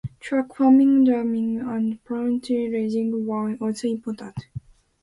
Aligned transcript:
Truck 0.19 0.55
farming, 0.55 1.03
dairying, 1.05 1.59
and 1.59 2.03
poultry 2.05 2.67
raising 2.71 3.27
were 3.27 3.53
also 3.57 3.87
important. 3.87 4.33